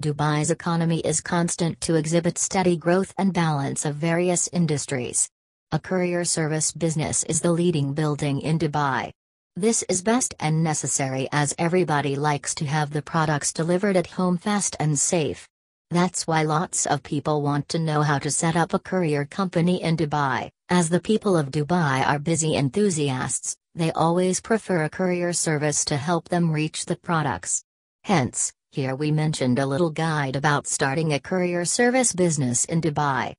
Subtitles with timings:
[0.00, 5.28] Dubai's economy is constant to exhibit steady growth and balance of various industries.
[5.72, 9.12] A courier service business is the leading building in Dubai.
[9.56, 14.38] This is best and necessary as everybody likes to have the products delivered at home
[14.38, 15.46] fast and safe.
[15.90, 19.82] That's why lots of people want to know how to set up a courier company
[19.82, 20.50] in Dubai.
[20.70, 25.98] As the people of Dubai are busy enthusiasts, they always prefer a courier service to
[25.98, 27.64] help them reach the products.
[28.04, 33.34] Hence, here we mentioned a little guide about starting a courier service business in Dubai.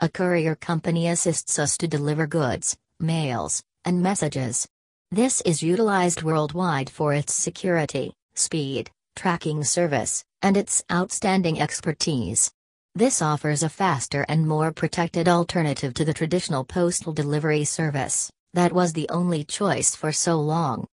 [0.00, 4.66] A courier company assists us to deliver goods, mails, and messages.
[5.12, 12.50] This is utilized worldwide for its security, speed, tracking service, and its outstanding expertise.
[12.96, 18.72] This offers a faster and more protected alternative to the traditional postal delivery service, that
[18.72, 20.88] was the only choice for so long.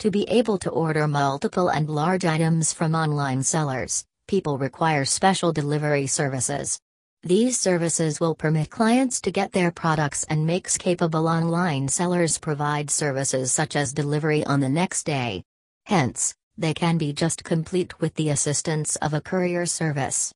[0.00, 5.52] To be able to order multiple and large items from online sellers, people require special
[5.52, 6.80] delivery services.
[7.22, 12.90] These services will permit clients to get their products and makes capable online sellers provide
[12.90, 15.42] services such as delivery on the next day.
[15.84, 20.32] Hence, they can be just complete with the assistance of a courier service.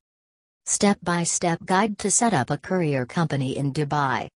[0.67, 4.29] Step by step guide to set up a courier company in Dubai.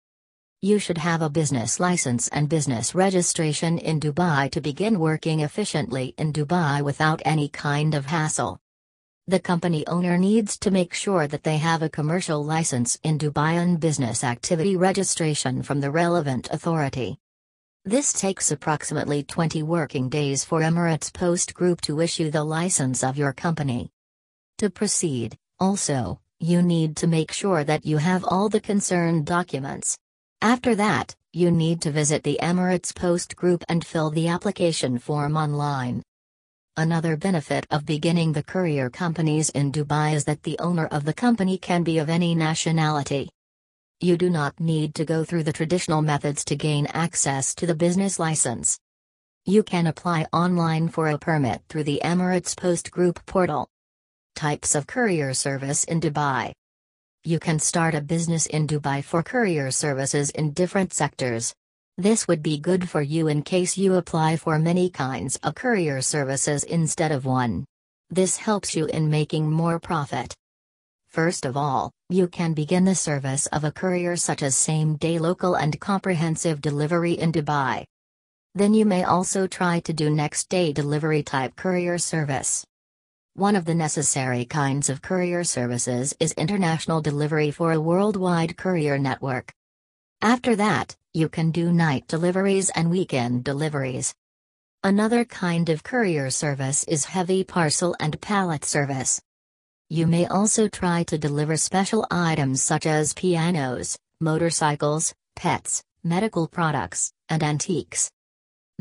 [0.64, 6.16] You should have a business license and business registration in Dubai to begin working efficiently
[6.18, 8.60] in Dubai without any kind of hassle.
[9.28, 13.62] The company owner needs to make sure that they have a commercial license in Dubai
[13.62, 17.20] and business activity registration from the relevant authority.
[17.86, 23.16] This takes approximately 20 working days for Emirates Post Group to issue the license of
[23.16, 23.92] your company.
[24.58, 30.00] To proceed, also, you need to make sure that you have all the concerned documents.
[30.42, 35.36] After that, you need to visit the Emirates Post Group and fill the application form
[35.36, 36.04] online.
[36.76, 41.14] Another benefit of beginning the courier companies in Dubai is that the owner of the
[41.14, 43.30] company can be of any nationality.
[44.00, 47.74] You do not need to go through the traditional methods to gain access to the
[47.74, 48.78] business license.
[49.46, 53.68] You can apply online for a permit through the Emirates Post Group portal.
[54.36, 56.54] Types of courier service in Dubai.
[57.28, 61.54] You can start a business in Dubai for courier services in different sectors.
[61.98, 66.02] This would be good for you in case you apply for many kinds of courier
[66.02, 67.66] services instead of one.
[68.10, 70.34] This helps you in making more profit.
[71.10, 75.20] First of all, you can begin the service of a courier such as same day
[75.20, 77.84] local and comprehensive delivery in Dubai.
[78.56, 82.64] Then you may also try to do next day delivery type courier service.
[83.38, 88.98] One of the necessary kinds of courier services is international delivery for a worldwide courier
[88.98, 89.54] network.
[90.24, 94.12] After that, you can do night deliveries and weekend deliveries.
[94.84, 99.22] Another kind of courier service is heavy parcel and pallet service.
[99.88, 107.12] You may also try to deliver special items such as pianos, motorcycles, pets, medical products,
[107.30, 108.10] and antiques.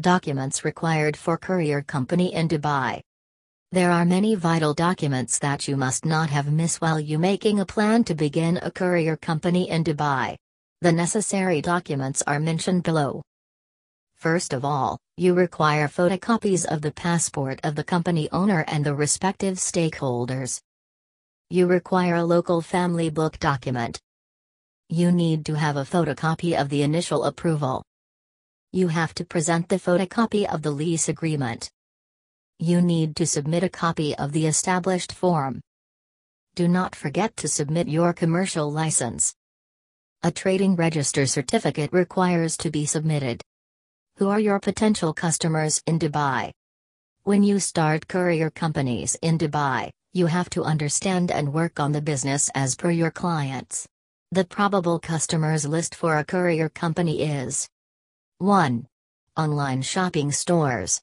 [0.00, 3.02] Documents required for courier company in Dubai.
[3.72, 7.66] There are many vital documents that you must not have miss while you making a
[7.66, 10.36] plan to begin a courier company in Dubai.
[10.82, 13.22] The necessary documents are mentioned below.
[14.14, 18.94] First of all, you require photocopies of the passport of the company owner and the
[18.94, 20.60] respective stakeholders.
[21.50, 23.98] You require a local family book document.
[24.88, 27.82] You need to have a photocopy of the initial approval.
[28.72, 31.68] You have to present the photocopy of the lease agreement.
[32.58, 35.60] You need to submit a copy of the established form.
[36.54, 39.34] Do not forget to submit your commercial license.
[40.22, 43.42] A trading register certificate requires to be submitted.
[44.16, 46.50] Who are your potential customers in Dubai?
[47.24, 52.00] When you start courier companies in Dubai, you have to understand and work on the
[52.00, 53.86] business as per your clients.
[54.30, 57.68] The probable customers list for a courier company is
[58.38, 58.86] 1.
[59.36, 61.02] Online shopping stores.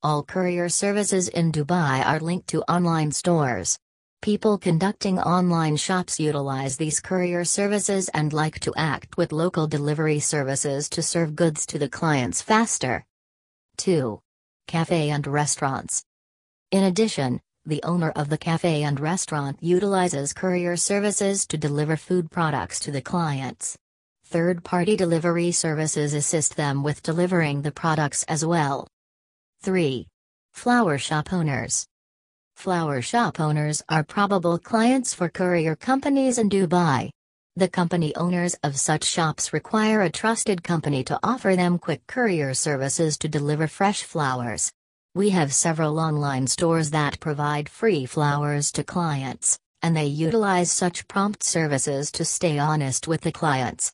[0.00, 3.76] All courier services in Dubai are linked to online stores.
[4.22, 10.20] People conducting online shops utilize these courier services and like to act with local delivery
[10.20, 13.04] services to serve goods to the clients faster.
[13.78, 14.20] 2.
[14.68, 16.04] Cafe and restaurants.
[16.70, 22.30] In addition, the owner of the cafe and restaurant utilizes courier services to deliver food
[22.30, 23.76] products to the clients.
[24.26, 28.86] Third party delivery services assist them with delivering the products as well.
[29.62, 30.06] 3.
[30.54, 31.84] Flower shop owners.
[32.56, 37.10] Flower shop owners are probable clients for courier companies in Dubai.
[37.56, 42.54] The company owners of such shops require a trusted company to offer them quick courier
[42.54, 44.70] services to deliver fresh flowers.
[45.16, 51.08] We have several online stores that provide free flowers to clients, and they utilize such
[51.08, 53.86] prompt services to stay honest with the clients.